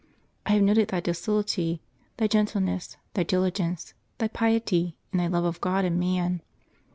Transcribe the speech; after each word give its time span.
I 0.47 0.53
have 0.53 0.63
noted 0.63 0.87
thy 0.87 0.99
docility, 0.99 1.79
thy 2.17 2.25
gentleness, 2.25 2.97
thy 3.13 3.21
diligence, 3.21 3.93
thy 4.17 4.29
piety, 4.29 4.97
and 5.11 5.19
thy 5.19 5.27
love 5.27 5.45
of 5.45 5.61
God 5.61 5.85
and 5.85 5.99
man. 5.99 6.41